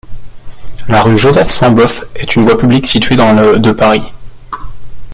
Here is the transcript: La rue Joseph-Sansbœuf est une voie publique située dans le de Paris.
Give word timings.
La 0.87 1.03
rue 1.03 1.15
Joseph-Sansbœuf 1.19 2.05
est 2.15 2.35
une 2.35 2.43
voie 2.43 2.57
publique 2.57 2.87
située 2.87 3.15
dans 3.15 3.33
le 3.33 3.59
de 3.59 3.71
Paris. 3.71 4.01